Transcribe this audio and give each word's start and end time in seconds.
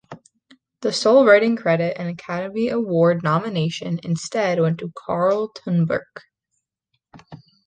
The 0.81 0.91
sole 0.93 1.27
writing 1.27 1.55
credit 1.55 1.95
and 1.99 2.09
Academy 2.09 2.69
Award 2.69 3.21
nomination 3.21 3.99
instead 4.03 4.59
went 4.59 4.79
to 4.79 4.91
Karl 4.97 5.49
Tunberg. 5.49 6.21